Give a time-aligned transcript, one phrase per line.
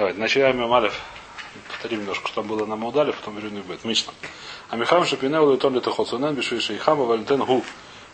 [0.00, 0.98] Давайте, начинаем Малев.
[1.68, 3.84] Повторим немножко, что было на Маудале, потом вернем будет.
[3.84, 4.14] Мишна.
[4.70, 7.62] А Михам Шапинеу Лейтон Летохоцунен Бишуиши Хама Валентен Гу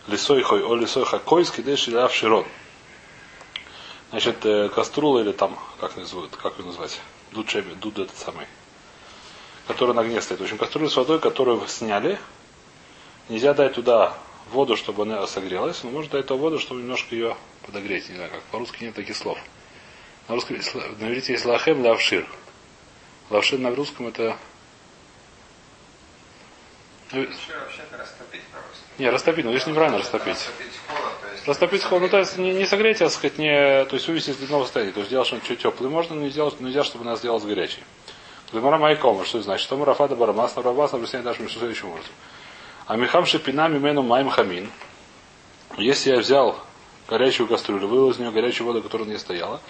[0.09, 2.45] Лисой Хой О Лисой Хакойский Дэши Ляв Широн.
[4.11, 7.01] Значит, э, каструла или там, как называют, как ее назвать?
[7.31, 8.49] Дуд Шеби, дуд этот самый.
[9.69, 10.41] Который на огне стоит.
[10.41, 12.19] В общем, каструля с водой, которую сняли.
[13.29, 14.13] Нельзя дать туда
[14.51, 18.09] воду, чтобы она согрелась, но можно дать ту воду, чтобы немножко ее подогреть.
[18.09, 19.39] Не знаю, как по-русски нет таких слов.
[20.29, 20.57] На русском,
[20.99, 22.27] на иврите есть лахем лавшир.
[23.31, 24.37] Лавшир на русском это...
[27.13, 27.27] Ну,
[28.99, 30.49] Не, растопить, ну здесь неправильно растопить.
[31.47, 34.37] Растопить холод, ну то есть не, не согреть, а сказать, не, то есть вывести из
[34.37, 37.15] длинного состояния, то есть сделать что-нибудь чуть теплое можно, но не сделать, нельзя, чтобы она
[37.15, 37.85] сделалась горячей.
[38.53, 39.65] Гмара Майкома, что значит?
[39.65, 42.11] Что Марафада Барамас, Нарабас, объясняет даже между следующим образом.
[42.87, 44.71] А Михам Шипина Мимену Майм Хамин.
[45.77, 46.59] Если я взял
[47.09, 49.61] горячую кастрюлю, вылил из нее горячую воду, которая не стояла,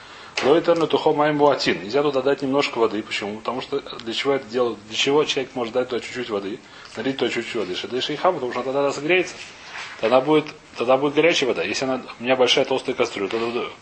[0.45, 1.83] но это тухо майм буатин.
[1.83, 3.03] Нельзя туда дать немножко воды.
[3.03, 3.39] Почему?
[3.39, 4.79] Потому что для чего это делать?
[4.89, 6.61] Для чего человек может дать туда чуть-чуть воды,
[6.97, 7.75] налить туда чуть-чуть воды?
[7.75, 9.35] Шедеши и хам, потому что тогда согреется.
[10.01, 10.45] Тогда будет,
[10.77, 11.63] тогда будет горячая вода.
[11.63, 13.31] Если она, у меня большая толстая кастрюля,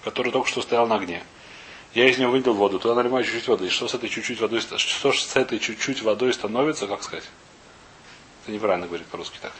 [0.05, 1.24] которая только что стояла на огне,
[1.92, 3.66] я из нее вылил воду, туда наливаю чуть-чуть воды.
[3.66, 7.24] И что с этой чуть-чуть водой, что с этой чуть-чуть водой становится, как сказать?
[8.44, 9.52] Это неправильно говорит по-русски так.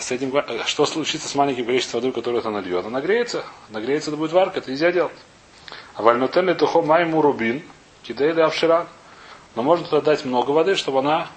[0.00, 0.32] С этим,
[0.66, 2.84] что случится с маленьким количеством воды, которую это нальет?
[2.84, 3.44] Она нагреется.
[3.70, 5.16] Нагреется, это будет варка, это нельзя делать.
[5.96, 7.62] Вальнотель тухо майму рубин,
[8.02, 8.86] кидейда авшира.
[9.54, 11.28] Но можно туда дать много воды, чтобы она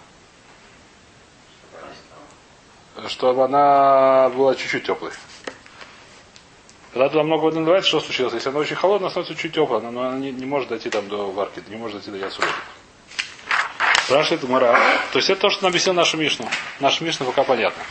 [3.07, 5.11] чтобы она была чуть-чуть теплой.
[6.93, 8.33] Когда туда много воды наливается, что случилось?
[8.33, 11.31] Если она очень холодная, становится чуть теплая, но она не, не может дойти там до
[11.31, 12.47] варки, не может дойти до ясура.
[14.05, 14.73] Спрашивает Мара.
[15.11, 16.47] То есть это то, что объяснил нашу Мишну.
[16.79, 17.81] Наша Мишна пока понятно.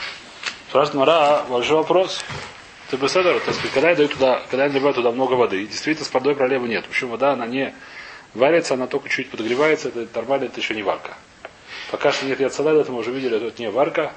[0.69, 2.23] Спрашивает Мара, большой вопрос.
[2.93, 6.05] Ты бы седер, так когда я даю туда, когда я наливаю туда много воды, действительно
[6.05, 6.85] с водой проблемы нет.
[6.85, 7.75] Почему вода, она не
[8.35, 11.17] варится, она только чуть подогревается, это нормально, это еще не варка.
[11.91, 14.13] Пока что нет яцаледа, это мы уже видели, это не варка.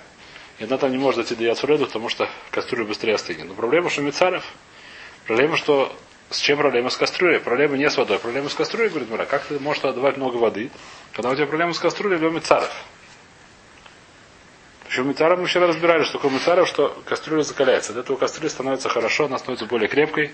[0.60, 3.48] И она там не может дойти до яцуреду, потому что кастрюля быстрее остынет.
[3.48, 4.44] Но проблема, что Мицарев,
[5.26, 5.96] проблема, что
[6.30, 7.40] с чем проблема с кастрюлей?
[7.40, 8.20] Проблема не с водой.
[8.20, 10.70] Проблема с кастрюлей, говорит Мара, как ты можешь отдавать много воды,
[11.14, 12.74] когда у тебя проблема с кастрюлей, либо Мицарев.
[14.96, 17.92] Причем Мицаров мы вчера разбирали, что такое Мицаров, что кастрюля закаляется.
[17.92, 20.32] От этого кастрюля становится хорошо, она становится более крепкой.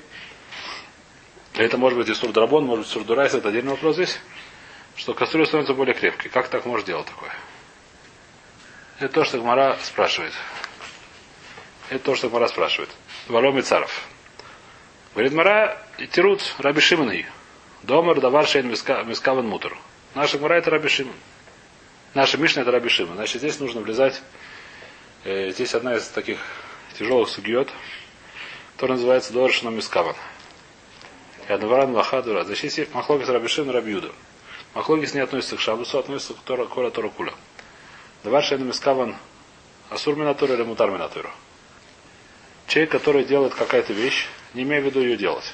[1.55, 4.19] Это может быть и сурдрабон, может быть сурдурайс, это отдельный вопрос здесь.
[4.95, 6.29] Что кастрюля становится более крепкой.
[6.29, 7.31] Как так можно делать такое?
[8.99, 10.33] Это то, что Гмара спрашивает.
[11.89, 12.91] Это то, что Гмара спрашивает.
[13.29, 14.07] Валом и царов.
[15.15, 17.25] Говорит Мара, тирут Раби Шимоной.
[17.81, 19.75] Домар давар шейн мискаван мутер.
[20.13, 21.15] Наша Гмара это Раби Шимон.
[22.13, 23.15] Наша Мишна это Раби Шимон.
[23.15, 24.21] Значит, здесь нужно влезать.
[25.23, 26.39] Э, здесь одна из таких
[26.97, 27.69] тяжелых сугиот,
[28.73, 30.15] которая называется Доршина Мискаван.
[31.47, 32.43] И Адваран Вахадура.
[32.43, 34.11] Здесь есть Махлогис Раби Шимон Раби Юда.
[34.73, 37.33] Махлогис не относится к Шабусу, относится к Тора Кора Тора Куля.
[38.23, 39.15] Давар Шейн Мискаван
[39.91, 41.29] Асур Минатура или Мутар Минатура.
[42.67, 45.53] Человек, который делает какая-то вещь, не имея в виду ее делать.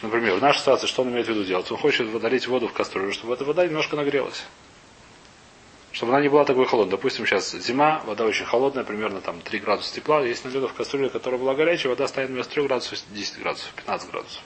[0.00, 1.70] Например, в нашей ситуации, что он имеет в виду делать?
[1.70, 4.42] Он хочет водолить воду в кастрюлю, чтобы эта вода немножко нагрелась.
[5.92, 6.92] Чтобы она не была такой холодной.
[6.92, 10.22] Допустим, сейчас зима, вода очень холодная, примерно там 3 градуса тепла.
[10.22, 14.10] Есть налета в кастрюле, которая была горячая, вода стоит вместо 3 градусов 10 градусов, 15
[14.10, 14.42] градусов.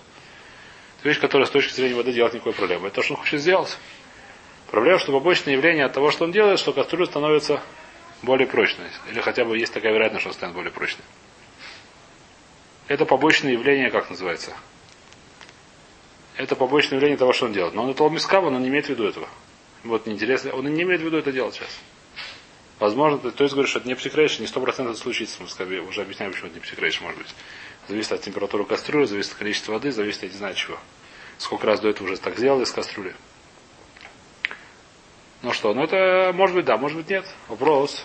[0.98, 2.88] Это вещь, которая с точки зрения воды делать никакой проблемы.
[2.88, 3.78] Это то, что он хочет сделать.
[4.70, 7.62] Проблема, что побочное явление от того, что он делает, что кастрюля становится
[8.22, 8.88] более прочной.
[9.08, 11.04] Или хотя бы есть такая вероятность, что она станет более прочной.
[12.88, 14.52] Это побочное явление, как называется?
[16.36, 17.74] Это побочное явление того, что он делает.
[17.74, 19.28] Но он это ломискава, но не имеет в виду этого.
[19.86, 20.52] Вот неинтересно.
[20.52, 21.78] Он не имеет в виду это делать сейчас.
[22.78, 25.42] Возможно, то есть говоришь, что это не психрейшн, не сто процентов случится.
[25.42, 27.34] Мы сказали, уже объясняем, почему это не психрейшн может быть.
[27.88, 30.78] Зависит от температуры кастрюли, зависит от количества воды, зависит, я не знаю чего.
[31.38, 33.14] Сколько раз до этого уже так сделал из кастрюли.
[35.42, 37.24] Ну что, ну это может быть да, может быть нет.
[37.48, 38.04] Вопрос.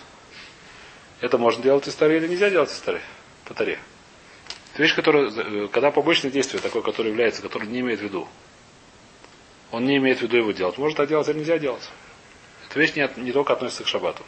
[1.20, 3.00] Это можно делать из старой или нельзя делать из старой?
[3.44, 3.78] По таре.
[4.72, 8.28] Это вещь, которая, э, когда побочное действие такое, которое является, которое не имеет в виду,
[9.72, 10.78] он не имеет в виду его делать.
[10.78, 11.82] Может так делать или нельзя делать.
[12.68, 14.22] Эта вещь не, не только относится к шабату.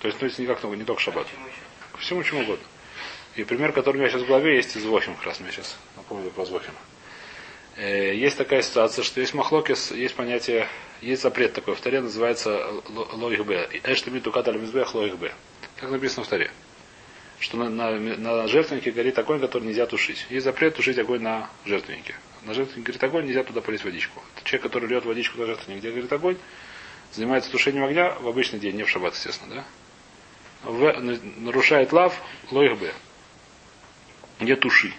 [0.00, 1.28] То есть, относится не, как, не только к шабату.
[1.92, 2.64] Ко всему чему угодно.
[3.34, 5.76] И пример, который у меня сейчас в голове, есть из Вохим, как раз мне сейчас
[5.96, 6.72] напомню про Вохим.
[7.76, 10.68] Э, есть такая ситуация, что есть махлокис, есть понятие,
[11.00, 13.68] есть запрет такой в таре, называется лоих б.
[13.84, 15.32] Эштами тукат аль лоих б.
[15.80, 16.50] Так написано в таре
[17.38, 20.26] что на, на, на жертвеннике горит огонь, который нельзя тушить.
[20.30, 22.14] Есть запрет тушить огонь на жертвеннике.
[22.46, 24.22] На жертвеннике горит огонь, нельзя туда полить водичку.
[24.44, 26.36] человек, который льет водичку на жертвенник, где горит огонь,
[27.12, 29.64] занимается тушением огня в обычный день, не в шаббат, естественно, да?
[30.62, 31.00] В,
[31.40, 32.16] нарушает лав,
[32.52, 32.92] лоих б.
[34.38, 34.94] Не туши.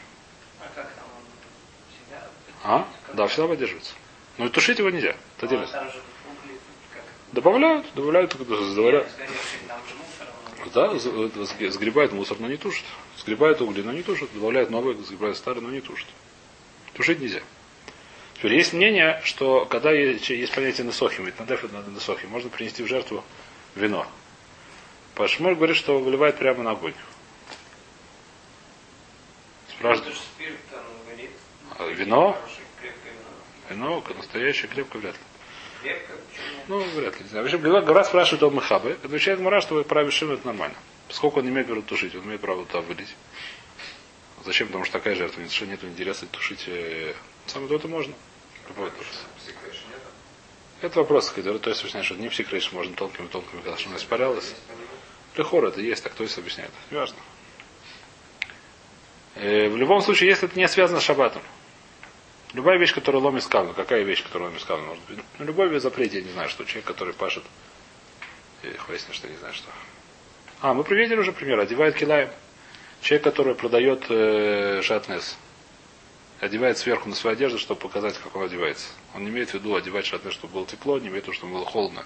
[2.66, 2.86] А?
[3.14, 3.94] Да, всегда поддерживается.
[4.38, 5.16] Но и тушить его нельзя.
[5.38, 9.08] Это угли как Добавляют, добавляют, добавляют.
[10.74, 12.84] Да, з- сгребают мусор, но не тушат.
[13.18, 14.34] Сгребают угли, но не тушат.
[14.34, 16.08] Добавляют новые, сгребают старые, но не тушат.
[16.98, 17.42] Тушить нельзя.
[18.34, 22.50] Теперь есть мнение, что когда есть, есть понятие насохим, ведь надеф это надо насохим, можно
[22.50, 23.24] принести в жертву
[23.76, 24.08] вино.
[25.14, 26.96] Пашмоль говорит, что выливает прямо на огонь.
[29.70, 30.16] Спрашивает.
[31.78, 32.36] А вино?
[32.82, 33.14] Крепкое
[33.70, 34.04] вино.
[34.18, 35.22] настоящее, крепко вряд ли.
[35.84, 36.18] Крепкое?
[36.68, 37.48] Ну, вряд ли, не знаю.
[37.48, 38.98] В общем, Гара спрашивает о Махабе.
[39.04, 40.76] Отвечает Мара, что праве Шим это нормально.
[41.08, 43.16] Поскольку он не имеет право тушить, он имеет право туда вылить.
[44.46, 44.68] Зачем?
[44.68, 46.66] Потому что такая жертва, нет, нет интереса тушить.
[46.68, 47.14] Э...
[47.48, 48.14] Самое то это можно.
[48.70, 49.06] Любой нет?
[50.82, 54.54] Это вопрос, который то есть объясняет, что не психрейш можно тонкими-тонкими, когда что она испарялась.
[55.36, 56.72] Лехор это есть, так то есть объясняет.
[56.92, 57.18] Неважно.
[59.36, 61.42] Э, в любом случае, если это не связано с шаббатом,
[62.54, 65.20] любая вещь, которая ломит скавну, какая вещь, которая ломит скавну, может быть?
[65.40, 67.44] Ну, любой вид запрете, я не знаю, что человек, который пашет,
[68.64, 69.70] э, выяснилось, что не знаю, что.
[70.62, 72.30] А, мы приведели уже пример, одевает килаем.
[73.08, 75.38] Человек, который продает э, шатнес,
[76.42, 78.90] одевает сверху на свою одежду, чтобы показать, как он одевается.
[79.16, 81.54] Он не имеет в виду одевать шатнес, чтобы было тепло, не имеет в виду, чтобы
[81.54, 82.04] было холодно.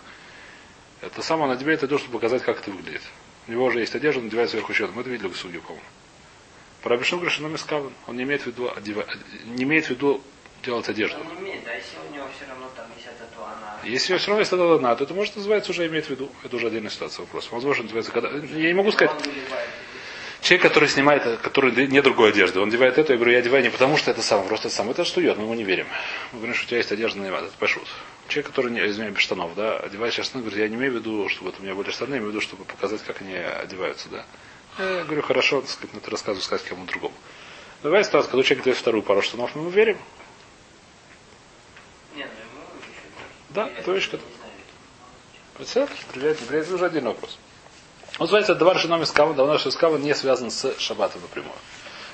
[1.01, 3.01] Это сам он одевает это, чтобы показать, как это выглядит.
[3.47, 4.85] У него уже есть одежда, он надевает сверху еще.
[4.93, 5.83] Мы это видели в суде, по-моему.
[6.83, 7.93] Про Абишну Грашином Искаван.
[8.05, 9.03] Он не имеет в виду одева...
[9.45, 10.21] не имеет в виду
[10.63, 11.17] делать одежду.
[11.19, 13.79] Он не имеет, а если у него все равно там есть это, то она...
[13.83, 16.29] Если все равно есть одна, то это может называться уже имеет в виду.
[16.43, 17.51] Это уже отдельная ситуация вопрос.
[17.51, 18.29] Возможно, называется, когда.
[18.29, 19.15] Я не могу сказать.
[20.51, 23.69] Человек, который снимает, который не другой одежды, он одевает эту, я говорю, я одеваю не
[23.69, 24.89] потому, что это сам, просто это сам.
[24.89, 25.87] Это что мы ему не верим.
[26.33, 27.87] Мы говорим, что у тебя есть одежда на это пошут.
[28.27, 30.95] Человек, который, не, извиняюсь, без штанов, да, одевает сейчас штаны, говорит, я не имею в
[30.95, 33.33] виду, чтобы это у меня были штаны, я имею в виду, чтобы показать, как они
[33.33, 34.25] одеваются, да.
[34.77, 37.15] Я говорю, хорошо, так сказать, это рассказываю сказать кому другому.
[37.81, 39.97] Давай ситуация, когда человек дает вторую пару штанов, мы ему верим.
[42.17, 42.29] Не, ну
[43.51, 47.39] Да, это вещь, которая- приятно, это уже один вопрос.
[48.19, 51.55] Он называется Давар Шином Искава, что Искава не связан с Шаббатом напрямую.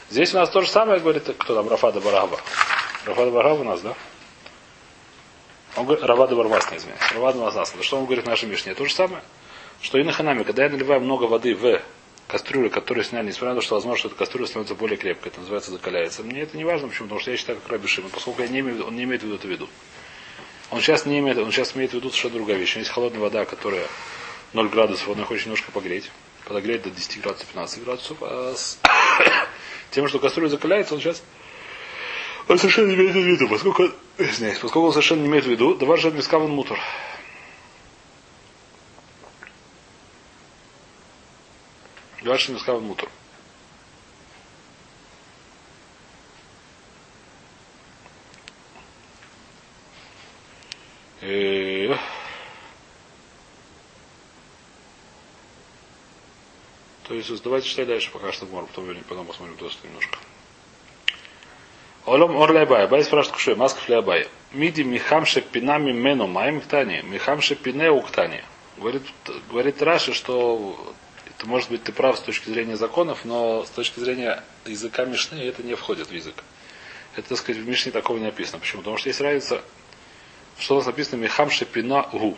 [0.09, 2.39] Здесь у нас то же самое, говорит, кто там, Рафада Бараба.
[3.05, 3.93] Рафада Бараба у нас, да?
[5.75, 7.01] Он говорит, Равада Бармас, не извиняюсь.
[7.13, 7.73] Равада Бармас.
[7.81, 8.73] Что он говорит в нашей Мишне?
[8.73, 9.21] То же самое.
[9.81, 11.81] Что и на ханаме, когда я наливаю много воды в
[12.27, 15.39] кастрюлю, которую сняли, несмотря на то, что возможно, что эта кастрюля становится более крепкой, это
[15.39, 16.23] называется закаляется.
[16.23, 18.59] Мне это не важно, почему, потому что я считаю, как Раби Шимон, поскольку я не
[18.61, 19.69] имею, он не имеет в виду это в виду.
[20.71, 22.71] Он сейчас не имеет, он сейчас имеет в виду совершенно другая вещь.
[22.71, 23.85] У него есть холодная вода, которая
[24.57, 26.11] 0 градусов, он ее хочет немножко погреть.
[26.45, 28.17] Подогреть до 10 градусов, 15 градусов.
[28.21, 28.79] А с
[29.91, 31.21] тем, что кастрюля закаляется, он сейчас
[32.47, 33.83] он совершенно не имеет в виду, поскольку,
[34.17, 36.79] извиняюсь, поскольку он совершенно не имеет в виду, давай же мискаван мутор.
[42.23, 43.09] Давай же мискаван мутор.
[51.21, 51.57] Э,
[57.17, 60.19] Есть, давайте читать дальше, пока что Гмор, потом, вернем, потом посмотрим просто немножко.
[62.05, 62.87] Олом ор лябай.
[62.87, 64.27] Бай спрашивает кушай, масков лябай.
[64.51, 67.01] Миди михамше пинами мену маем ктани.
[67.01, 68.43] Михамше пине уктани.
[68.77, 69.01] Говорит,
[69.49, 70.93] говорит Раши, что
[71.25, 75.39] это может быть ты прав с точки зрения законов, но с точки зрения языка Мишны
[75.39, 76.43] это не входит в язык.
[77.15, 78.59] Это, так сказать, в Мишне такого не написано.
[78.59, 78.83] Почему?
[78.83, 79.63] Потому что есть разница,
[80.59, 82.37] что у нас написано Михамше пина гу.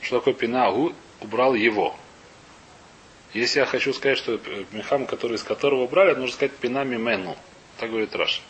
[0.00, 0.92] Что такое пина гу?
[1.20, 1.96] Убрал его.
[3.34, 7.36] Если я хочу сказать, что э, Михам, который из которого брали, нужно сказать пинами мену.
[7.78, 8.42] Так говорит Раша.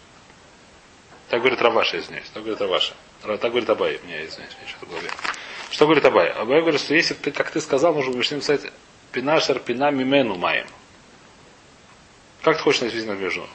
[1.28, 2.28] Так говорит Раваша, извиняюсь.
[2.34, 2.94] Так говорит Раваша.
[3.22, 4.00] Ра- Так говорит Абай.
[4.04, 5.12] Мне, извиняюсь, мне что-то в.
[5.70, 6.30] Что говорит Абай?
[6.30, 8.62] Абай говорит, что если ты, как ты сказал, нужно Мишне написать
[9.12, 10.66] пинашер пина мимену маем.
[12.42, 13.48] Как ты хочешь найти между?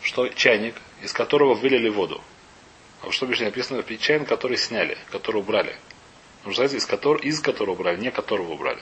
[0.00, 2.22] Что чайник, из которого вылили воду.
[3.02, 3.82] А что Мишне написано?
[3.82, 5.76] Чайник, который сняли, который убрали.
[6.44, 8.80] Нужно сказать, из которого, из которого убрали, не которого убрали.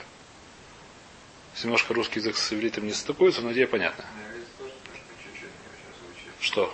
[1.63, 4.05] Немножко русский язык с ивритом не стыкуется, но идея понятна.
[6.41, 6.73] Что?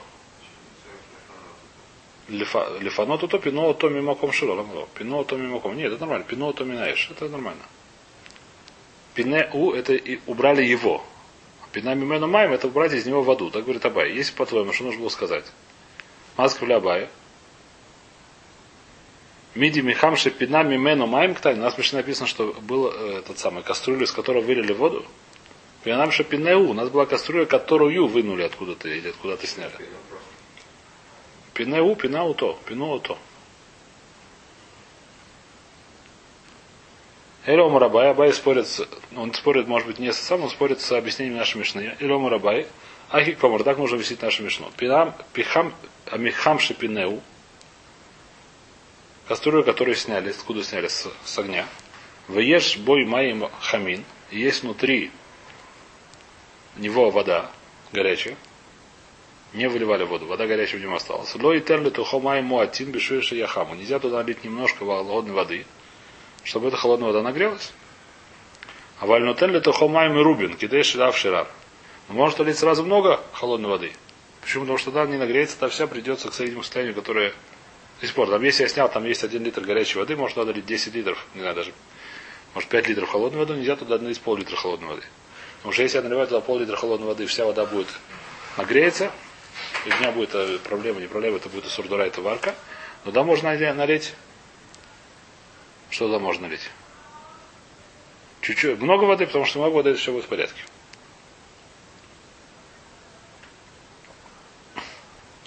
[2.29, 2.81] Лефанот.
[2.81, 4.67] Лифа- Лифанот то пино то мимаком широ.
[4.95, 5.77] Пино то мимаком.
[5.77, 6.25] Нет, это нормально.
[6.25, 7.09] Пино то минаешь.
[7.11, 7.62] Это нормально.
[9.15, 11.05] Пине у это и убрали его.
[11.73, 13.51] Пина мимену маем это убрать из него воду.
[13.51, 14.12] Так говорит Абай.
[14.12, 15.47] Если по-твоему, что нужно было сказать?
[16.37, 17.09] Маска Абая.
[19.55, 21.59] Миди михамши пина мимену маем ктань.
[21.59, 25.05] У нас в написано, что был э, этот самый кастрюля, из которой вылили воду.
[25.85, 26.71] Пинамши пинеу.
[26.71, 29.73] У нас была кастрюля, которую вынули откуда-то или откуда-то сняли.
[31.53, 33.19] Пинеу, пинау то, пинау то.
[37.45, 38.69] Эльому Рабай, Абай спорит,
[39.17, 41.97] он спорит, может быть, не сам, он спорит с объяснением нашей Мишны.
[41.99, 42.69] Эльому Рабай,
[43.11, 44.71] Ахик помор, так нужно висеть нашу мишну.
[44.77, 45.75] Пинам, пихам,
[46.11, 47.21] амихам шипинеу.
[49.33, 51.67] Кастрюлю, которую сняли, откуда сняли с, с огня.
[52.29, 54.05] Выешь бой моим хамин.
[54.31, 55.11] И есть внутри
[56.77, 57.51] него вода
[57.93, 58.37] горячая.
[59.55, 61.35] Не выливали воду, вода горячая в нем осталась.
[61.35, 63.75] Ло и терли тухомай муатин бешуеши яхаму.
[63.75, 65.65] Нельзя туда лить немножко холодной воды,
[66.45, 67.73] чтобы эта холодная вода нагрелась.
[69.01, 71.49] А вальнутен ли тухомай рубин, кидей ширав ширав.
[72.09, 73.93] Может лить сразу много холодной воды.
[74.43, 74.65] Почему?
[74.65, 77.33] Потому что тогда не нагреется, то вся придется к среднему состоянию, которое
[78.03, 78.29] до сих пор.
[78.29, 81.25] Там, если я снял, там есть один литр горячей воды, может надо лить 10 литров,
[81.35, 81.73] не знаю, даже,
[82.53, 85.03] может 5 литров холодной воды, нельзя туда налить пол-литра холодной воды.
[85.59, 87.87] Потому что если я наливаю туда пол-литра холодной воды, вся вода будет
[88.57, 89.13] нагреется,
[89.87, 92.57] и у меня будет э, проблема, не проблема, это будет сурдура, это варка.
[93.05, 94.15] Но да можно налить.
[95.91, 96.69] Что туда можно налить?
[98.41, 98.81] Чуть-чуть.
[98.81, 100.61] Много воды, потому что много воды, это все будет в порядке.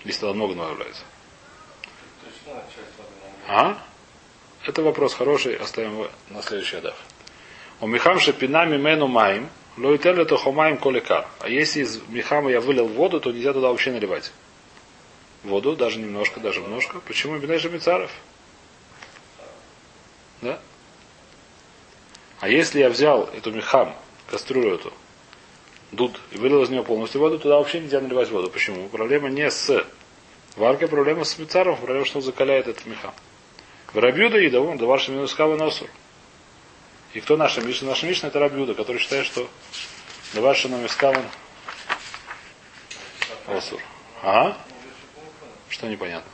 [0.05, 1.03] Если тогда много добавляется.
[1.05, 2.44] То есть, ну, часть воды
[3.47, 3.77] А?
[4.65, 6.95] Это вопрос хороший, оставим его на следующий дав.
[7.81, 11.27] У Михамша пинами мену маем, лойтеле то хомаем колекар.
[11.39, 14.31] А если из Михама я вылил воду, то нельзя туда вообще наливать.
[15.43, 16.99] Воду, даже немножко, даже немножко.
[17.01, 18.11] Почему Бинеша Мицаров?
[20.41, 20.59] Да?
[22.39, 23.95] А если я взял эту Михам,
[24.29, 24.93] кастрюлю эту,
[25.91, 28.49] дуд, и вылил из нее полностью воду, туда вообще нельзя наливать воду.
[28.49, 28.87] Почему?
[28.89, 29.85] Проблема не с
[30.55, 33.13] варкой, проблема с Мицаром, проблема, что он закаляет этот Михам.
[33.93, 35.89] В Рабюда и Давон, Даварша Минускава Носур.
[37.13, 37.89] И кто наша Мишна?
[37.89, 39.47] Наша Мишна это Рабюда, который считает, что
[40.33, 41.23] Даварша Минускава
[43.47, 43.81] Носур.
[44.21, 44.57] Ага.
[45.69, 46.29] Что непонятно?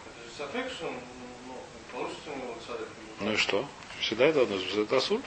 [3.20, 3.66] Ну, и что?
[4.00, 4.58] Всегда это одно.
[4.58, 5.22] Это Асур?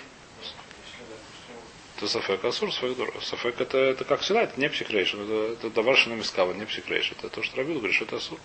[1.96, 5.20] Это Сафек Асур, Сафек это, это как всегда, это не психрейшн.
[5.20, 7.14] Это, это Даварша Мискава, не психрейшн.
[7.18, 8.38] Это то, что Рабюда говорит, что это Асур.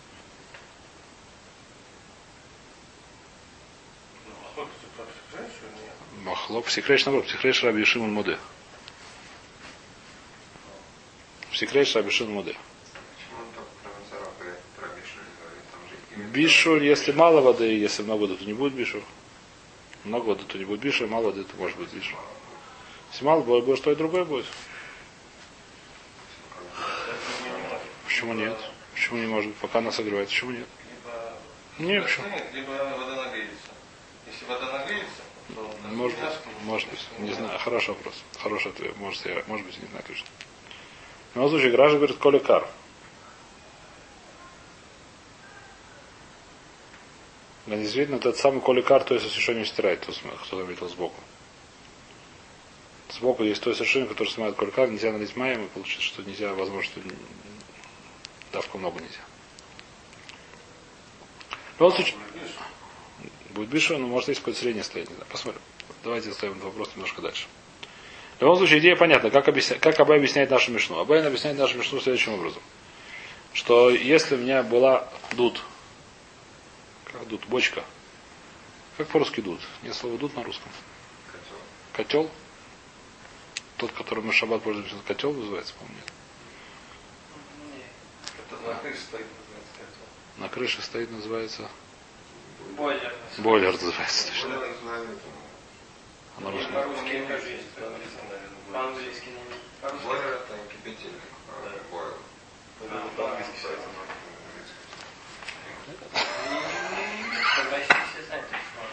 [4.28, 6.56] ну, а сколько ты про психрейшн или нет?
[6.56, 8.38] Махлоп, психрейш наоборот, психрейш Раби Шимон Муде.
[11.52, 12.44] Психрейш Раби Шимон
[14.76, 14.88] про
[16.34, 19.04] Бишуль если мало воды, если много воды, то не будет бишуль.
[20.04, 22.18] Много воды, то не будет бишуль, мало воды, то может быть бишуль.
[23.12, 24.46] Если мало будет, будет что и другое будет.
[28.06, 28.58] Почему нет?
[28.94, 29.56] Почему не может?
[29.56, 30.68] Пока она согревается, почему нет?
[31.78, 32.26] Не, почему?
[32.54, 33.70] либо вода нагреется.
[34.28, 35.22] Если вода нагреется,
[35.92, 36.30] Может быть,
[36.64, 37.08] может быть.
[37.20, 37.60] Не знаю.
[37.60, 38.14] Хороший вопрос.
[38.38, 38.98] Хороший ответ.
[38.98, 40.28] Может, я, может быть, не знаю точно.
[41.34, 42.68] В любом случае, Гража говорит, коли кар.
[47.66, 51.22] Да, действительно, этот самый коли кар, то есть освещение стирает, кто, заметил сбоку.
[53.12, 56.54] Сбоку есть то освещение, которое снимает коли кар, нельзя налить маем, и получится, что нельзя,
[56.54, 57.02] возможно, что
[58.52, 59.22] давка много нельзя.
[61.78, 62.16] В любом случае?
[63.52, 65.16] Будет Бишу, но может есть какое-то среднее состояние.
[65.16, 65.26] Не.
[65.26, 65.62] Посмотрим.
[66.04, 67.48] Давайте оставим этот вопрос немножко дальше.
[68.38, 69.30] В любом случае, идея понятна.
[69.32, 69.78] Как, объясня...
[69.80, 70.98] как Абай объясняет нашу мишну?
[71.00, 72.62] Абай объясняет нашу мишну следующим образом.
[73.54, 75.62] Что если у меня была дуд,
[77.04, 77.84] как дуд, бочка,
[78.98, 79.60] как по-русски дуд?
[79.84, 80.72] Нет слова дуд на русском.
[81.32, 81.58] Котел.
[81.94, 82.32] Котел.
[83.78, 86.06] Тот, который мы шаббат пользуемся, котел называется, по-моему, нет.
[88.66, 90.08] На крыше стоит, называется котел.
[90.38, 91.70] На крыше стоит, называется
[92.78, 93.16] Бойлер.
[93.40, 94.28] бойлер, называется.
[94.28, 94.50] точно.
[94.50, 95.04] Бойлер знаю.
[95.04, 95.32] А на русском?
[96.44, 96.72] По-русски.
[98.72, 100.04] По-английски, наверное.
[100.04, 101.22] Бойлер это кипятильник.
[103.18, 103.88] По-английски считается.
[107.60, 108.90] В России все знают это слово.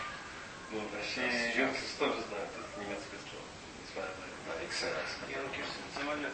[0.73, 3.47] Ну, в России Юнкерс тоже знают, это немецкое слово.
[3.81, 5.11] Несмотря на На XRS.
[5.31, 6.33] Юнкерс самолет.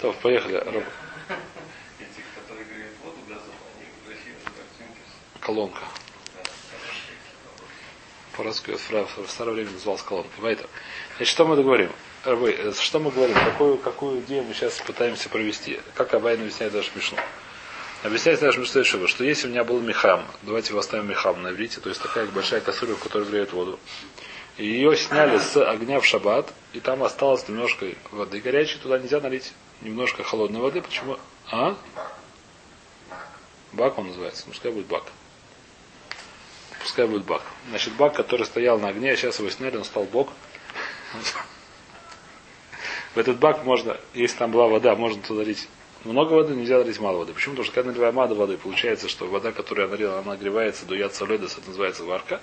[0.00, 0.56] То, поехали.
[0.56, 0.84] Роб.
[2.00, 5.12] Эти, которые греют воду газом, они в России называют Юнкерс.
[5.40, 5.84] Колонка.
[8.36, 10.32] Вот в, старое время назывался колонкой.
[10.40, 10.68] Поэтому,
[11.16, 11.90] значит, что мы договорим?
[12.24, 13.34] Рабы, э, Что мы говорим?
[13.34, 15.80] Какую, какую идею мы сейчас пытаемся провести?
[15.94, 17.18] Как Абайн объясняет даже Мишну?
[18.02, 21.48] Объясняет даже Мишну следующего, что если у меня был мехам, давайте его оставим мехам на
[21.48, 23.78] иврите, то есть такая большая кастрюля, в которой греют воду,
[24.56, 29.20] и ее сняли с огня в шаббат, и там осталось немножко воды горячей, туда нельзя
[29.20, 30.80] налить немножко холодной воды.
[30.80, 31.18] Почему?
[31.50, 31.76] А?
[33.72, 34.44] Бак он называется.
[34.46, 35.04] Пускай будет бак.
[36.84, 37.40] Пускай будет бак.
[37.70, 40.28] Значит, бак, который стоял на огне, а сейчас его сняли, он стал бок.
[43.14, 45.66] В этот бак можно, если там была вода, можно туда лить
[46.04, 47.32] много воды, нельзя налить мало воды.
[47.32, 47.54] Почему?
[47.54, 50.94] Потому что когда наливаем мало воды, получается, что вода, которую я налил, она нагревается до
[50.94, 52.42] яд соледос, это называется варка.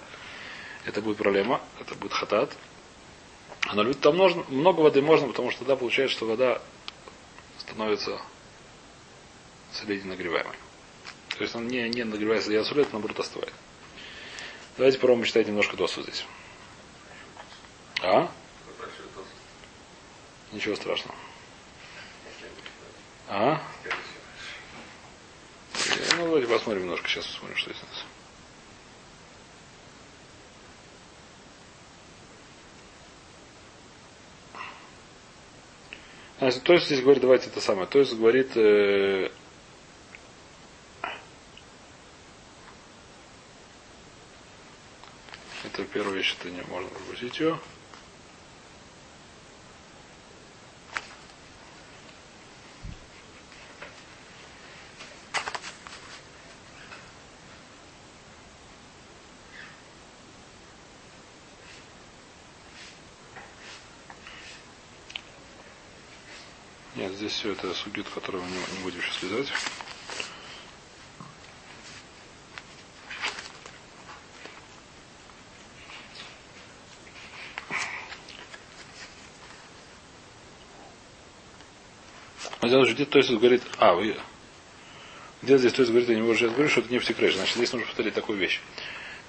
[0.85, 2.51] Это будет проблема, это будет хатат.
[3.67, 6.59] А налить там нужно, много воды можно, потому что тогда получается, что вода
[7.59, 8.19] становится
[9.71, 10.57] солей нагреваемый.
[11.37, 13.53] То есть он не, не нагревается солей, это наоборот остывает.
[14.81, 16.25] Давайте попробуем читать немножко досу здесь.
[18.01, 18.31] А?
[20.51, 21.15] Ничего страшного.
[23.29, 23.61] А?
[26.17, 27.07] Ну, давайте посмотрим немножко.
[27.07, 27.83] Сейчас посмотрим, что здесь
[36.41, 36.59] у нас.
[36.61, 37.85] То есть здесь говорит, давайте это самое.
[37.85, 39.29] То есть говорит, э,
[45.73, 47.57] это первая вещь, это не можно пропустить ее.
[66.95, 69.47] Нет, здесь все это сугит, который мы не, будем сейчас лизать.
[82.71, 84.15] Здесь уже где-то то есть говорит, а, вы,
[85.41, 87.35] где здесь то есть говорит, я не сейчас говорю, что это не псикреш.
[87.35, 88.61] Значит, здесь нужно повторить такую вещь.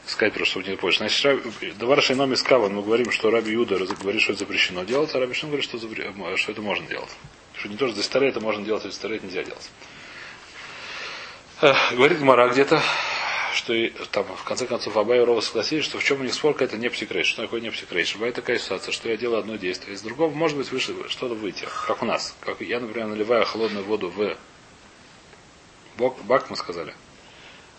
[0.06, 0.98] Сказать просто, чтобы не позже.
[0.98, 4.84] Значит, Раби- Давар Шайном из Каван, мы говорим, что Раби Юда говорит, что это запрещено
[4.84, 7.10] делать, а Раби Шин говорит, что, запре- что это можно делать.
[7.58, 9.70] Что не то, что за старе это можно делать, а за старе нельзя делать.
[11.62, 12.80] Эх, говорит Гмара где-то,
[13.52, 16.34] что и, там, в конце концов, Абай и Рова согласились, что в чем у них
[16.34, 17.26] спорка это не псикрейш.
[17.26, 18.14] Что такое не псикрейш?
[18.14, 21.66] Бывает такая ситуация, что я делаю одно действие, из другого может быть выше что-то выйти.
[21.86, 22.34] Как у нас.
[22.40, 24.36] Как я, например, наливаю холодную воду в
[25.96, 26.94] бок, бак, мы сказали.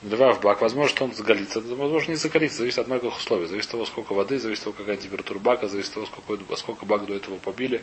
[0.01, 3.47] Наливаю в бак, возможно, что он заголится, возможно, не заголится, зависит от многих условий.
[3.47, 6.55] Зависит от того, сколько воды, зависит от того, какая температура бака, зависит от того, сколько,
[6.57, 7.81] сколько бак до этого побили.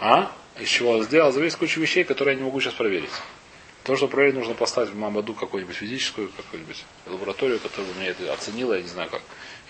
[0.00, 0.30] А?
[0.60, 1.32] Из чего он сделал?
[1.32, 3.10] Зависит куча вещей, которые я не могу сейчас проверить.
[3.84, 8.32] То, что проверить, нужно поставить в Мамаду какую-нибудь физическую, какую-нибудь лабораторию, которая бы мне это
[8.32, 9.20] оценила, я не знаю как.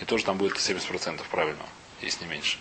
[0.00, 1.68] И тоже там будет 70% правильного,
[2.00, 2.59] если не меньше.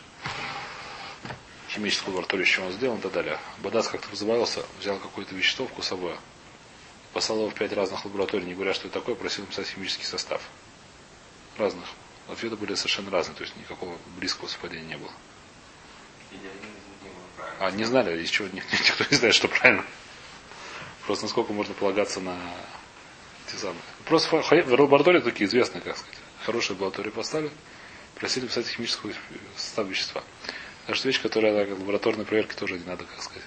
[1.70, 3.38] Химическую лабораторию, с чего он сделан и так далее.
[3.60, 6.18] Бадас как-то позабавился, взял какое-то вещество вкусовое,
[7.14, 10.42] послал его в пять разных лабораторий, не говоря, что это такое, просил написать химический состав.
[11.60, 11.86] Разных.
[12.30, 15.12] Ответы были совершенно разные, то есть никакого близкого совпадения не было.
[17.60, 19.86] А не знали, из чего ни- никто не знает, что правильно.
[21.06, 22.38] Просто насколько можно полагаться на
[23.52, 23.82] те самые.
[24.06, 26.18] Просто в лаборатории такие известные, как сказать.
[26.46, 27.52] Хорошие лаборатории поставили,
[28.16, 29.14] просили писать химический
[29.56, 30.24] состав вещества.
[30.88, 33.44] Так что вещь, которая так, лабораторной проверки тоже не надо, как сказать.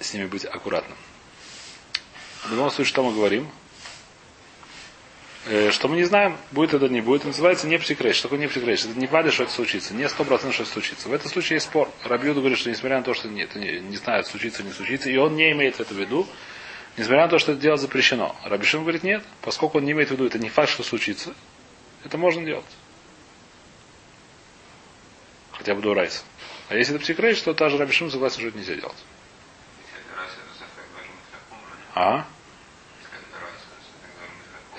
[0.00, 0.96] С ними быть аккуратным.
[2.44, 3.48] В любом случае, что мы говорим?
[5.46, 8.16] Э, Что мы не знаем, будет это не будет, называется не псикрейш.
[8.16, 8.84] Что такое не псикрейш?
[8.84, 9.92] Это не падает, что это случится.
[9.94, 11.08] Не сто процентов, что это случится.
[11.08, 11.90] В этом случае есть спор.
[12.04, 15.10] Рабиуду говорит, что несмотря на то, что нет, не, не знает, случится или не случится,
[15.10, 16.28] и он не имеет это в виду,
[16.96, 18.36] несмотря на то, что это дело запрещено.
[18.44, 21.34] Рабишин говорит, нет, поскольку он не имеет в виду, это не факт, что случится,
[22.04, 22.64] это можно делать.
[25.52, 26.22] Хотя бы до райса.
[26.68, 28.96] А если это псикрейш, то та же Рабишин согласен, что это нельзя делать.
[31.94, 32.26] А?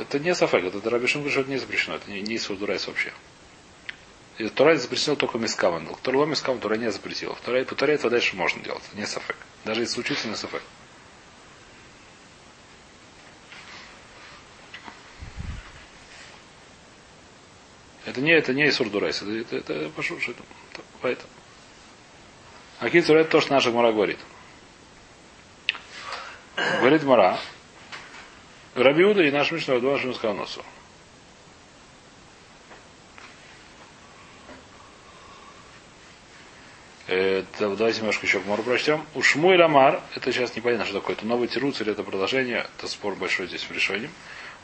[0.03, 2.87] Это не сафек, это Рабишин говорит, что это не запрещено, это не, не из Дурайс
[2.87, 3.13] вообще.
[4.37, 5.87] И Турай запретил только мискаван.
[5.95, 7.33] Второй мискаван Турай не запретил.
[7.35, 8.83] Второй по Туре это дальше можно делать.
[8.95, 9.37] Не сафек.
[9.63, 10.61] Даже если случится, не сафек.
[18.05, 19.21] Это не, это не Исур Дурайс.
[19.21, 21.29] Это, это, это, прошу, что это, это, поэтому.
[22.79, 24.19] А Кицур это то, что наша Мара говорит.
[26.79, 27.39] Говорит Мара.
[28.75, 30.63] Рабиуда и наш Мишна два Шимского носу.
[37.05, 39.05] Это, давайте немножко еще Гмору прочтем.
[39.13, 42.87] У Шмуэль Амар, это сейчас непонятно, что такое, это новый тируц или это продолжение, это
[42.87, 44.09] спор большой здесь в решении.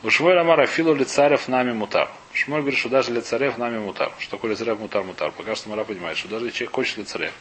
[0.02, 2.10] У Шмуэль Амар Афилу лицарев нами мутар.
[2.32, 4.12] Шмуэль говорит, что даже лицарев нами мутар.
[4.18, 5.30] Что такое лицарев мутар мутар?
[5.30, 7.32] Пока что Мара понимает, что даже человек хочет лицарев,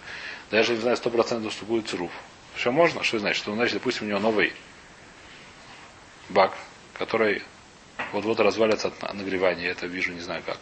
[0.52, 2.12] даже не знаю сто процентов, что будет цируф.
[2.56, 3.02] Все можно?
[3.04, 3.42] Что значит?
[3.42, 4.54] Что значит, допустим, у него новый
[6.30, 6.54] бак,
[6.94, 7.44] который
[8.14, 10.58] вот-вот развалится от нагревания, я это вижу, не знаю как.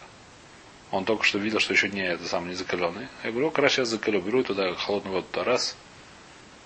[0.90, 3.08] Он только что видел, что еще не это сам не закаленный.
[3.22, 5.76] Я говорю, раз сейчас закалю, беру туда холодную воду, то раз.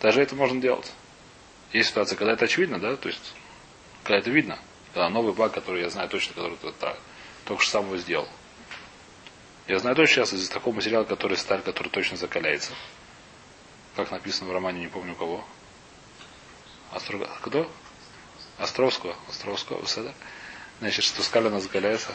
[0.01, 0.93] Даже это можно делать.
[1.73, 3.35] Есть ситуация, когда это очевидно, да, то есть,
[4.05, 4.59] когда это видно.
[4.93, 6.99] Когда новый бак, который я знаю точно, который так,
[7.45, 8.29] только что сам его сделал.
[9.67, 12.73] Я знаю точно сейчас из такого материала, который сталь, который точно закаляется.
[13.97, 15.45] Как написано в романе, не помню у кого.
[16.93, 17.29] Острог...
[17.41, 17.71] Кто?
[18.63, 19.17] Островского.
[19.29, 20.15] Островского, Вседа.
[20.81, 22.13] Значит, что скаль она закаляется.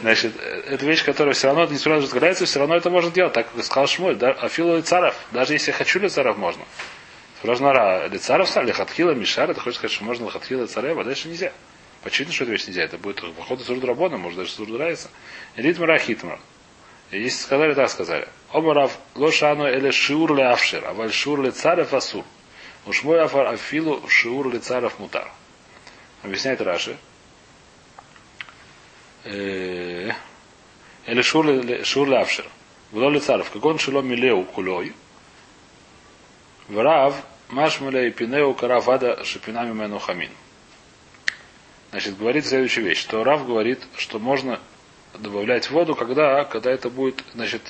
[0.00, 3.32] Значит, э, это вещь, которая все равно, то, что разговаривается, все равно это можно делать,
[3.34, 6.64] так как сказал Шмуль, да, афилу лицаров, даже если я хочу лицаров, можно.
[7.38, 11.52] Спрашиваю, лицаров стали, лихатхила, мишара, ты хочешь сказать, что можно лихатхила царев, а дальше нельзя.
[12.02, 12.84] Очевидно, что это вещь нельзя.
[12.84, 15.08] Это будет походу сурд работа, может даже сурд нравится.
[15.56, 16.38] Ритмара хитмар.
[16.38, 16.40] И
[17.10, 18.28] Если сказали, так сказали.
[18.52, 22.24] Омарав лошану эле шиур ле авшир, а валь шиур ле царев асур.
[22.86, 25.28] Уж мой афар афилу шиур ле царев мутар.
[26.22, 26.96] Объясняет Раши.
[29.24, 30.10] Э,
[31.06, 32.46] Или шур ле шиур ле авшир.
[32.92, 33.50] Вло ле царев.
[33.50, 34.94] Как он шило милеу кулой.
[36.68, 37.16] Врав
[37.48, 40.30] машмуля и пинеу каравада шипинами мену хамин.
[41.90, 44.60] Значит, говорит следующую вещь, что Рав говорит, что можно
[45.18, 47.62] добавлять воду, когда, когда это будет, значит,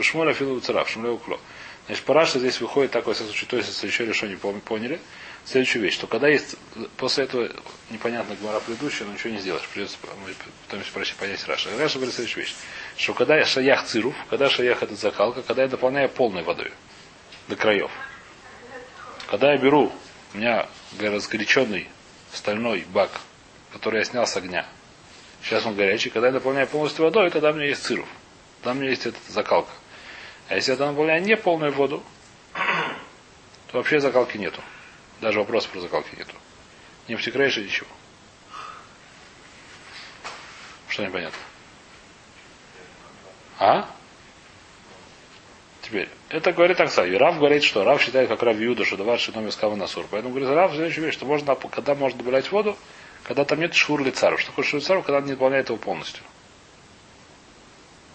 [0.00, 1.38] Шмуля филу царав, шмуля укло.
[1.86, 5.00] Значит, параша здесь выходит такой случай, то есть, еще решение поняли,
[5.44, 6.56] следующую вещь, что когда есть,
[6.96, 7.50] после этого
[7.90, 11.76] непонятно гмара предыдущая, но ничего не сделаешь, придется потом спросить понять Раша.
[11.76, 12.54] Раша говорит следующую вещь,
[12.96, 16.72] что когда я шаях цируф, когда шаях это закалка, когда я дополняю полной водой
[17.48, 17.90] до краев.
[19.26, 19.92] Когда я беру,
[20.34, 20.68] у меня
[21.00, 21.88] разгоряченный
[22.32, 23.20] стальной бак,
[23.72, 24.66] который я снял с огня.
[25.42, 26.10] Сейчас он горячий.
[26.10, 28.08] Когда я наполняю полностью водой, тогда у меня есть сыров.
[28.62, 29.70] Тогда у меня есть эта закалка.
[30.48, 32.02] А если я наполняю не полную воду,
[32.52, 34.60] то вообще закалки нету.
[35.20, 36.34] Даже вопроса про закалки нету.
[37.08, 37.88] Не втекаешь и ничего.
[40.88, 41.38] Что непонятно?
[43.58, 43.88] А?
[45.80, 47.04] Теперь, это говорит Акса.
[47.04, 50.06] И Рав говорит, что Рав считает, как Рав Юда, что давар шином из насур.
[50.10, 52.76] Поэтому говорит, Рав следующую вещь, что можно, когда можно добавлять воду,
[53.24, 54.40] когда там нет шур лицаров.
[54.40, 56.22] Что такое шур лицаров, когда он не выполняет его полностью.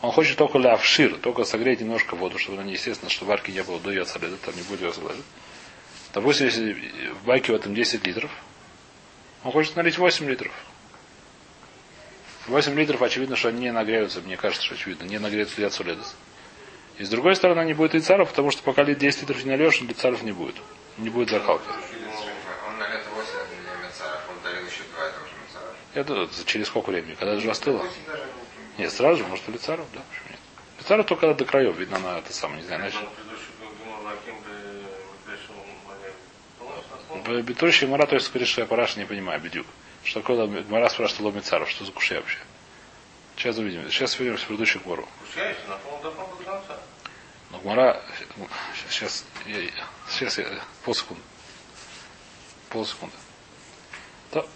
[0.01, 3.79] Он хочет только лавшир, только согреть немножко воду, чтобы она, естественно, что варки не было
[3.79, 5.23] до ее солида, там не будет ее солида.
[6.13, 6.73] Допустим, если
[7.13, 8.31] в байке в этом 10 литров,
[9.43, 10.53] он хочет налить 8 литров.
[12.47, 16.15] 8 литров, очевидно, что они не нагреются, мне кажется, что очевидно, не нагреются для солидос.
[16.97, 20.23] И с другой стороны, не будет лицаров, потому что пока 10 литров не нальешь, лицаров
[20.23, 20.55] не будет.
[20.97, 21.67] Не будет закалки.
[22.67, 23.33] Он налет 8
[23.83, 25.75] мецаров, он долил еще 2 этого же мецаров.
[25.97, 27.15] Это через сколько времени?
[27.15, 27.83] Когда уже остыло?
[28.77, 30.01] Нет, сразу же, может, лицаров, да?
[30.12, 30.39] Почему нет?
[30.79, 33.10] Лицаров только до краев, видно, она это самое, не знаю, значит.
[37.43, 39.65] Бетущий Мара, то есть говорит, что я параша не понимаю, бедюк.
[40.03, 42.38] Что такое Мара спрашивает ломит царов, что за кушья вообще?
[43.36, 43.89] Сейчас увидим.
[43.89, 45.07] Сейчас вернемся в предыдущую гмору.
[47.49, 48.03] Но Гмара,
[48.89, 49.62] сейчас, я,
[50.10, 50.45] сейчас я,
[50.86, 51.23] полсекунды.
[52.69, 53.15] Полсекунды.
[54.31, 54.47] То,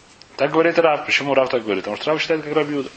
[0.41, 1.06] так говорит Рав.
[1.06, 1.84] Почему Рав так говорит?
[1.84, 2.89] Потому что Рав считает, как Рав Юда.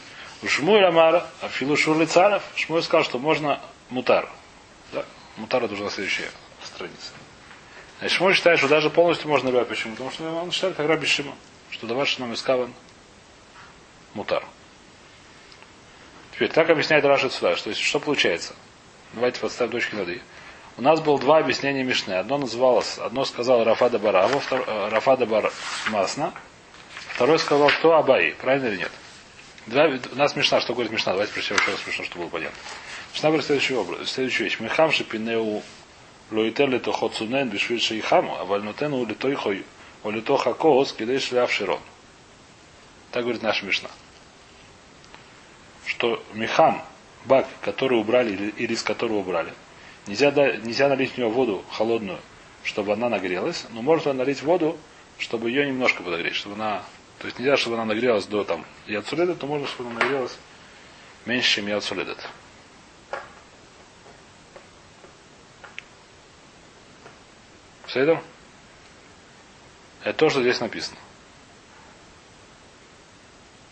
[0.47, 4.27] Шмуй Рамара, а Шурли Царев, Шмуй сказал, что можно мутар.
[4.91, 5.05] Да?
[5.37, 6.23] Мутар это уже на следующей
[6.63, 7.11] странице.
[7.99, 9.67] Значит, Шмуй считает, что даже полностью можно рвать.
[9.67, 9.93] Почему?
[9.93, 11.35] Потому что он считает, как Раби Шима,
[11.69, 12.73] что давай нам искаван
[14.15, 14.43] мутар.
[16.33, 18.55] Теперь, так объясняет Раша сюда, что, что получается.
[19.13, 20.19] Давайте подставим точки над «и».
[20.77, 22.13] У нас было два объяснения Мишны.
[22.13, 25.53] Одно называлось, одно сказал Рафада Барава, втор, Рафада Бар
[25.91, 26.33] Масна,
[27.15, 28.35] второй сказал кто Абай.
[28.41, 28.91] Правильно или нет?
[29.67, 31.13] Два, у нас Мишна, что говорит Мишна?
[31.13, 32.57] Давайте прочитаем еще раз Мишна, чтобы было понятно.
[33.13, 34.59] Мишна говорит следующую, образ, следующую вещь.
[34.59, 35.63] Мехам шипинеу
[36.29, 39.63] лоитер лито хоцунен бишвиль шейхаму, а вальнотену лито ихой,
[40.03, 41.79] о лито хакоос, кидей шляв широн.
[43.11, 43.89] Так говорит наша Мишна.
[45.85, 46.83] Что Мехам,
[47.23, 49.53] бак, который убрали или, из которого убрали,
[50.05, 52.19] нельзя, нельзя налить в него воду холодную,
[52.63, 54.77] чтобы она нагрелась, но можно налить воду,
[55.17, 56.83] чтобы ее немножко подогреть, чтобы она
[57.19, 60.37] то есть нельзя, чтобы она нагрелась до там яцуледет, то можно, чтобы она нагрелась
[61.25, 62.17] меньше, чем яцуледет.
[67.87, 68.21] Все
[70.03, 70.97] Это то, что здесь написано.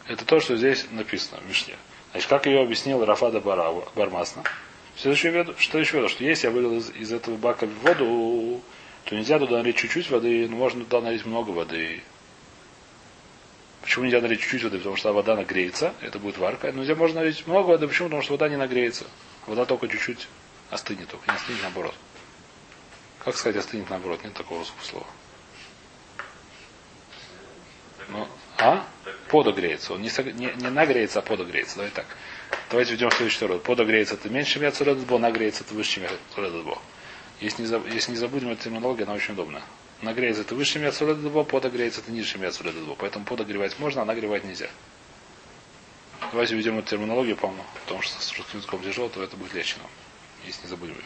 [0.07, 1.75] Это то, что здесь написано в Мишне.
[2.11, 4.43] Значит, как ее объяснил Рафада Бармасна.
[4.95, 8.61] Следующее веду, что еще веду, что если я вылил из, из этого бака воду,
[9.05, 12.03] то нельзя туда налить чуть-чуть воды, но можно туда налить много воды.
[13.83, 14.77] Почему нельзя налить чуть-чуть воды?
[14.77, 16.71] Потому что вода нагреется, это будет варка.
[16.71, 18.07] Но нельзя можно налить много воды, почему?
[18.07, 19.05] Потому что вода не нагреется.
[19.45, 20.29] Вода только чуть-чуть
[20.69, 21.93] остынет, только не остынет наоборот.
[23.19, 24.23] Как сказать остынет наоборот?
[24.23, 25.07] Нет такого русского слова.
[28.07, 28.85] Ну, а?
[29.27, 29.93] Подогреется.
[29.93, 31.75] Он не, не, не нагреется, а подогреется.
[31.75, 32.05] Давай так.
[32.69, 33.63] Давайте ведем следующий род.
[33.63, 36.79] Подогреется это меньше, чем Яцуредбо, нагреется это выше, чем Яцуредбо.
[37.41, 37.63] Если
[38.11, 39.63] не забудем эту терминологию, она очень удобная.
[40.03, 42.95] Нагреется это выше мясуледадбо, подогреется это ниже мясуледадбо.
[42.95, 44.67] Поэтому подогревать можно, а нагревать нельзя.
[46.31, 49.75] Давайте введем эту терминологию, по-моему, потому что с русским языком тяжело, то это будет легче
[49.77, 49.89] нам,
[50.45, 51.03] если не забудем ее.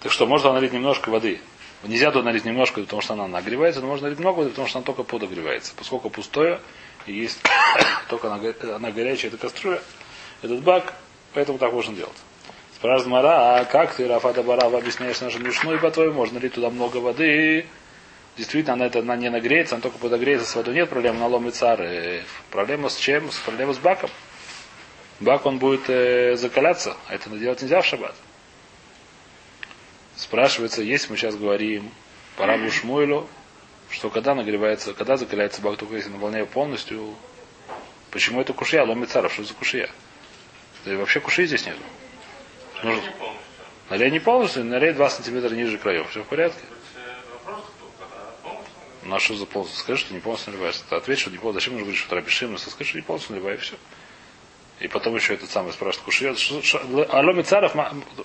[0.00, 1.40] Так что можно налить немножко воды.
[1.82, 4.78] Нельзя туда налить немножко, потому что она нагревается, но можно налить много воды, потому что
[4.78, 5.72] она только подогревается.
[5.76, 6.60] Поскольку пустое,
[7.06, 7.38] и есть
[8.10, 9.82] только она, она горячая, это кастрюля,
[10.42, 10.94] этот бак,
[11.32, 12.16] поэтому так можно делать.
[12.80, 16.70] Спрашивает Мара, а как ты, Рафата Барава, объясняешь нашу мишну, и по-твоему, можно ли туда
[16.70, 17.66] много воды?
[18.38, 20.72] Действительно, она, это, она не нагреется, она только подогреется с водой.
[20.76, 22.24] Нет проблем, налом и цары.
[22.50, 23.30] Проблема с чем?
[23.30, 24.08] С проблема с баком.
[25.20, 28.14] Бак, он будет э, закаляться, а это делать нельзя в шаббат.
[30.16, 31.90] Спрашивается, если мы сейчас говорим
[32.38, 33.28] по Рабу Шмуэлю,
[33.90, 37.14] что когда нагревается, когда закаляется бак, только если наполняю полностью,
[38.10, 39.90] почему это кушья, ломит царов, что за кушья?
[40.86, 41.80] Да и вообще куши здесь нету.
[42.82, 43.42] Нужно, Не полностью.
[43.90, 46.10] налей не полностью, налей 2 сантиметра ниже краев.
[46.10, 46.60] Все в порядке?
[49.02, 49.80] Ну а что за полностью?
[49.80, 50.78] Скажи, что не полностью наливаешь.
[50.88, 51.60] Ты ответь, что не полностью.
[51.60, 52.58] Зачем нужно говорить, что рабишим?
[52.58, 53.76] Скажи, что не полностью наливай, и все.
[54.80, 56.38] И потом еще этот самый спрашивает, кушает.
[57.10, 57.74] А ломицаров,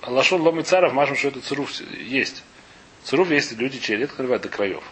[0.06, 2.44] лашон ломицаров, машем, что это цируф есть.
[3.04, 4.82] Цируф есть люди, чьи редко наливают до краев.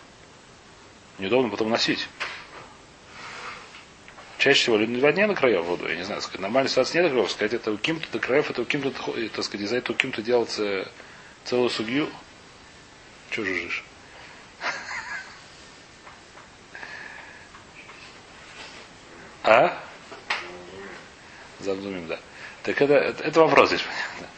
[1.18, 2.06] Неудобно потом носить.
[4.44, 5.88] Чаще всего люди наливают не до краев воду.
[5.88, 7.30] Я не знаю, сказать, нормальная ситуация не до краев.
[7.30, 9.98] Сказать, это у кем-то до краев, это у кем-то, э, так сказать, из-за этого у
[9.98, 10.86] кем-то делается
[11.46, 12.10] целую судью.
[13.30, 13.84] Чего жужжишь?
[19.44, 19.82] А?
[21.60, 22.20] Завдумим, да.
[22.64, 24.28] Так это, это вопрос здесь, понятно.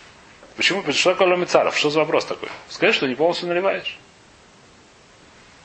[0.55, 0.92] Почему?
[0.92, 1.77] Что такое ломицаров?
[1.77, 2.49] Что за вопрос такой?
[2.69, 3.99] Скажи, что не полностью наливаешь.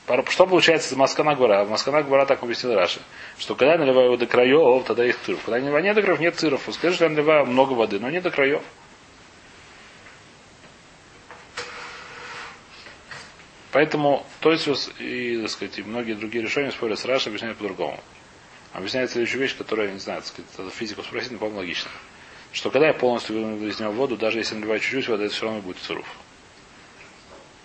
[0.04, 1.64] Что получается за Маскана Гора?
[1.64, 3.00] Маскана Гора так объяснил Раши,
[3.38, 5.40] что когда я наливаю его до краев, тогда есть циров.
[5.44, 6.62] Когда я наливаю до краев, нет циров.
[6.70, 8.62] Скажи, что я наливаю много воды, но не до краев.
[13.70, 17.98] Поэтому Тойсус и, так сказать, и многие другие решения спорят с Раши, объясняют по-другому.
[18.74, 21.90] Объясняет следующую вещь, которая, не знаю, так сказать, физику спросить, но, по-моему, логично.
[22.52, 25.46] Что когда я полностью выливаю из него воду, даже если наливаю чуть-чуть воды, это все
[25.46, 26.06] равно будет цируф.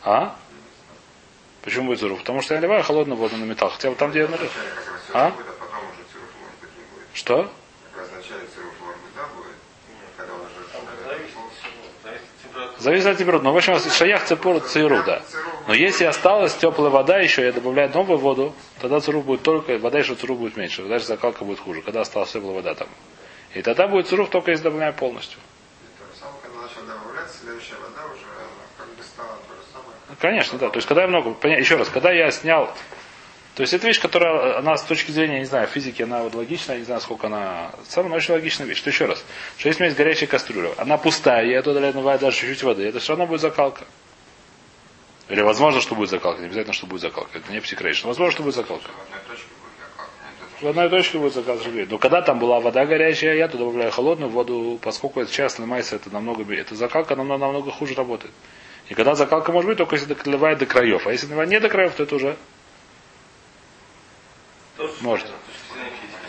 [0.03, 0.37] А?
[1.67, 2.19] Почему будет цируф?
[2.19, 4.47] Потому что я наливаю холодную воду на металл, хотя бы там, где я налил.
[5.11, 5.33] А?
[7.13, 7.51] Что?
[12.79, 13.17] Зависит от температуры.
[13.17, 13.43] Температуры.
[13.43, 15.21] Ну, в общем, шаях цепур циру, да.
[15.67, 19.99] Но если осталась теплая вода еще, я добавляю новую воду, тогда цируф будет только, вода
[19.99, 22.87] еще цируф будет меньше, еще закалка будет хуже, когда осталась теплая вода там.
[23.53, 25.37] И тогда будет цируф только если добавляю полностью.
[25.81, 29.53] И то же самое, когда начал добавляться, следующая вода уже она как бы стала то
[29.53, 29.97] же самое.
[30.06, 30.69] Ну, Конечно, да.
[30.69, 32.73] То есть, когда я много, еще раз, когда я снял,
[33.55, 36.75] то есть, это вещь, которая, она с точки зрения, не знаю, физики, она вот логичная,
[36.75, 38.77] я не знаю, сколько она, самая очень логичная вещь.
[38.77, 39.23] Что еще раз,
[39.57, 42.87] что если у меня есть горячая кастрюля, она пустая, я туда наливаю даже чуть-чуть воды,
[42.87, 43.85] это все равно будет закалка.
[45.29, 47.37] Или возможно, что будет закалка, не обязательно, что будет закалка.
[47.37, 48.07] Это не психрейшн.
[48.07, 48.89] Возможно, что будет закалка.
[50.61, 51.69] В одной точке будет будет закалка.
[51.89, 55.97] Но когда там была вода горячая, я туда добавляю холодную воду, поскольку это часто майса,
[55.97, 58.33] это намного, это закалка намного, намного хуже работает.
[58.89, 61.07] И когда закалка может быть, только если наливает до краев.
[61.07, 62.37] А если наливает не до краев, то это уже
[64.77, 65.27] Тоже, Может.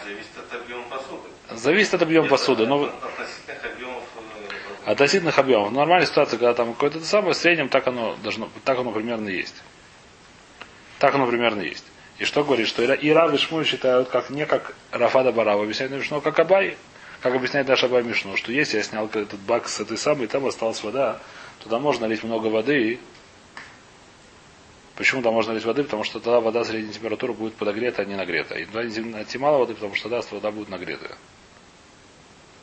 [0.05, 1.29] зависит от объема посуды.
[1.51, 2.63] зависит от объема Нет, посуды.
[2.63, 4.03] от- Но от Относительных объемов.
[4.87, 5.73] э, относительных объемов.
[5.73, 9.55] Нормальная ситуация, когда там какое-то самое, в среднем так оно должно, так оно примерно есть.
[10.99, 11.85] Так оно примерно есть.
[12.19, 15.63] И что говорит, что и и Рав и Шмуль считают, как не как Рафада Барава
[15.63, 16.77] объясняет Мишну, как Абай.
[17.21, 20.47] Как объясняет наш Абай Мишну, что если я снял этот бак с этой самой, там
[20.47, 21.21] осталась вода,
[21.63, 22.99] туда можно налить много воды.
[24.97, 25.85] Почему там можно налить воды?
[25.85, 28.57] Потому что тогда вода средней температуры будет подогрета, а не нагрета.
[28.57, 31.17] И туда найти мало воды, потому что тогда вода будет нагретая.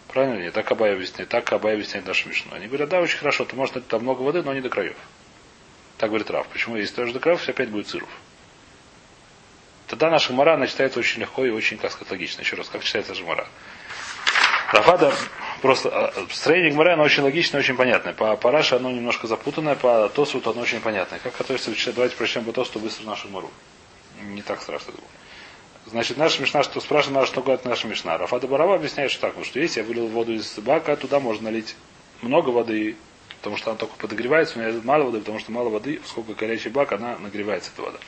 [0.07, 0.53] Правильно нет?
[0.53, 2.53] Так Абай объясняет, так Абай объясняет нашу Мишну.
[2.53, 4.97] Они говорят, да, очень хорошо, ты можешь налить там много воды, но не до краев.
[5.97, 6.47] Так говорит Рав.
[6.47, 6.75] Почему?
[6.75, 8.09] Если тоже до краев, все опять будет сыров.
[9.87, 12.41] Тогда наша мара, она читается очень легко и очень, как сказать, логично.
[12.41, 13.47] Еще раз, как читается наша мара?
[14.75, 15.13] Рафада
[15.61, 18.13] просто а, строение Гмара, оно очень логичное, очень понятное.
[18.13, 21.19] По Параше оно немножко запутанное, по Тосу оно очень понятное.
[21.19, 23.49] Как относится к Давайте прочтем по Тосту быстро нашу Мару.
[24.21, 25.09] Не так страшно думаю.
[25.85, 28.17] Значит, наша Мишна, что спрашивает нас, что говорит наша Мишна.
[28.17, 31.45] Рафада Барава объясняет, что так, ну, что если я вылил воду из бака, туда можно
[31.45, 31.75] налить
[32.21, 32.97] много воды,
[33.37, 36.69] потому что она только подогревается, у меня мало воды, потому что мало воды, сколько горячий
[36.69, 37.99] бак, она нагревается, эта вода.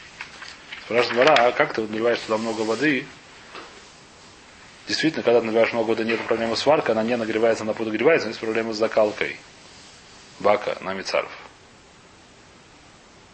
[0.85, 3.05] Спрашивает Бара, а как ты наливаешь туда много воды?
[4.87, 8.29] Действительно, когда наливаешь много воды, нет проблемы с варкой, она не нагревается, она подогревается, но
[8.29, 9.37] есть проблемы с закалкой
[10.39, 11.31] бака на мицаров.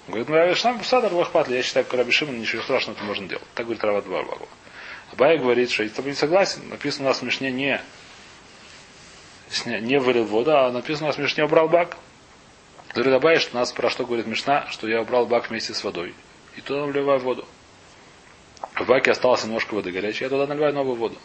[0.07, 3.27] Говорит, ну я шнам пусадар лохпатли, я считаю, как Раби Шимон, ничего страшного это можно
[3.27, 3.45] делать.
[3.53, 4.49] Так говорит Рават Барбагу.
[5.11, 7.79] Абай говорит, что если ты не согласен, написано у нас в Мишне не,
[9.65, 11.97] не вылил воду, а написано у нас в Мишне убрал бак.
[12.95, 15.83] Говорит Абай, что у нас про что говорит Мишна, что я убрал бак вместе с
[15.83, 16.15] водой.
[16.57, 17.45] И туда наливаю воду.
[18.73, 21.17] В баке осталось немножко воды горячей, я туда наливаю новую воду.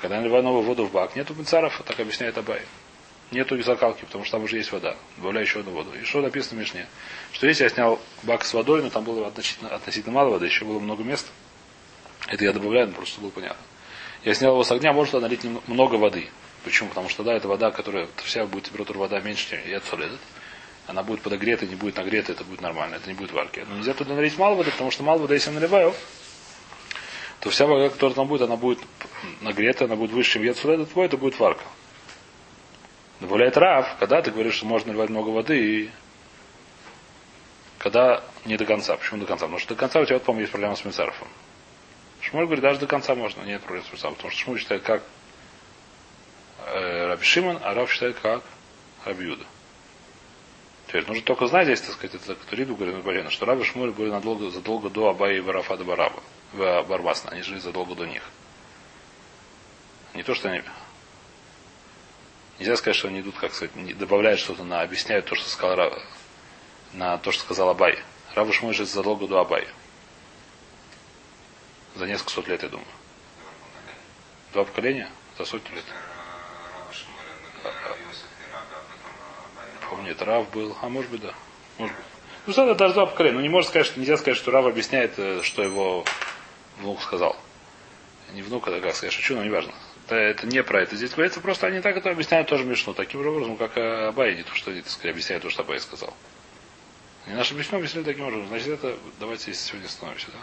[0.00, 2.62] И когда я наливаю новую воду в бак, нету мицаров, так объясняет Абай.
[3.32, 4.96] Нету закалки, потому что там уже есть вода.
[5.18, 5.90] Добавляю еще одну воду.
[5.94, 6.86] И что написано в Мишне?
[7.32, 10.64] Что если я снял бак с водой, но там было относительно, относительно мало воды, еще
[10.64, 11.28] было много места.
[12.26, 13.62] Это я добавляю, но просто чтобы было понятно.
[14.24, 16.28] Я снял его с огня, туда налить много воды.
[16.64, 16.88] Почему?
[16.88, 20.18] Потому что тогда эта вода, которая вся будет температура вода меньше, чем я солидит.
[20.86, 23.64] Она будет подогрета, не будет нагрета, это будет нормально, это не будет варки.
[23.68, 25.94] Но нельзя туда налить мало воды, потому что мало воды, если я наливаю,
[27.40, 28.78] то вся вода, которая там будет, она будет
[29.40, 31.64] нагрета, она будет выше, чем яцулет твой, это будет варка.
[33.20, 35.90] Добавляет рав, когда ты говоришь, что можно наливать много воды, и
[37.78, 38.96] когда не до конца.
[38.96, 39.46] Почему до конца?
[39.46, 41.28] Потому что до конца у тебя, вот, по-моему, есть проблема с Мицаровым.
[42.20, 44.16] Шмуль говорит, даже до конца можно, нет проблем с Мицаровым.
[44.16, 45.02] Потому что Шмуль считает как
[46.66, 48.42] э, Раби Шимон, а Рав считает как
[49.04, 49.44] Раби Юда.
[50.90, 54.10] Теперь нужно только знать здесь, так сказать, это Риду говорит Барина, что Раби Шмуль были
[54.10, 56.20] надолго, задолго до Абаи и Варафада Бараба,
[56.52, 57.30] в Барбасна.
[57.30, 58.24] Они жили задолго до них.
[60.14, 60.64] Не то, что они
[62.58, 66.02] Нельзя сказать, что они идут, как сказать, добавляют что-то на, объясняют то, что сказал Ра-
[66.92, 67.96] на то, что сказал Абай.
[68.34, 69.68] Раву Шмой жил задолго до Абая.
[71.94, 72.88] За несколько сот лет, я думаю.
[74.52, 75.08] Два поколения?
[75.38, 75.84] За сотню лет.
[76.74, 78.64] Рава Шмуля, Рав Йосиф и Рав,
[79.89, 80.76] а это Рав был.
[80.80, 81.34] А может быть, да.
[81.78, 82.04] Может быть.
[82.46, 83.36] Ну, что это даже два поколения.
[83.36, 86.04] Ну, не можно сказать, что нельзя сказать, что Рав объясняет, э, что его
[86.78, 87.36] внук сказал.
[88.32, 89.72] Не внук, это как сказать, шучу, но неважно.
[90.06, 90.96] Это, это не про это.
[90.96, 92.94] Здесь говорится, просто они так это объясняют тоже Мишну.
[92.94, 96.14] Таким образом, как Абай, не то, что они, так сказать, объясняют то, что Абай сказал.
[97.26, 98.48] И наши Мишну объяснили таким образом.
[98.48, 100.38] Значит, это давайте сегодня остановимся, да?